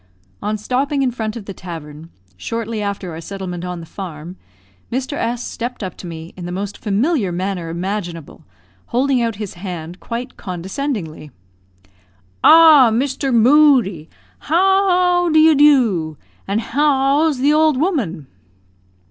On 0.41 0.57
stopping 0.57 1.03
in 1.03 1.11
front 1.11 1.35
of 1.37 1.45
the 1.45 1.53
tavern, 1.53 2.09
shortly 2.35 2.81
after 2.81 3.11
our 3.11 3.21
settlement 3.21 3.63
on 3.63 3.81
the 3.81 3.85
farm, 3.85 4.35
Mr. 4.91 5.15
S 5.15 5.45
stepped 5.45 5.83
up 5.83 5.95
to 5.97 6.07
me, 6.07 6.33
in 6.35 6.47
the 6.47 6.51
most 6.51 6.79
familiar 6.79 7.31
manner 7.31 7.69
imaginable, 7.69 8.43
holding 8.87 9.21
out 9.21 9.35
his 9.35 9.53
hand 9.53 9.99
quite 9.99 10.37
condescendingly, 10.37 11.29
"Ah, 12.43 12.89
Mister 12.91 13.31
Moodie, 13.31 14.09
ha 14.39 15.19
a 15.21 15.25
w 15.27 15.33
do 15.33 15.39
you 15.39 15.53
do? 15.53 16.17
and 16.47 16.61
ha 16.61 17.17
a 17.19 17.23
w's 17.25 17.37
the 17.37 17.53
old 17.53 17.77
woman?" 17.77 18.25